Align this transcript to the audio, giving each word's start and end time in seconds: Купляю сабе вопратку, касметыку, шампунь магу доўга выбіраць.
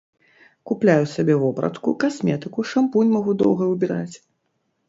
Купляю 0.69 1.05
сабе 1.15 1.35
вопратку, 1.43 1.93
касметыку, 2.05 2.65
шампунь 2.73 3.13
магу 3.19 3.37
доўга 3.43 3.63
выбіраць. 3.75 4.15